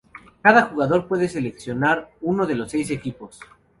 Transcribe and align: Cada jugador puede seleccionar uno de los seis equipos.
Cada 0.41 0.63
jugador 0.63 1.07
puede 1.07 1.27
seleccionar 1.29 2.09
uno 2.21 2.47
de 2.47 2.55
los 2.55 2.71
seis 2.71 2.89
equipos. 2.89 3.39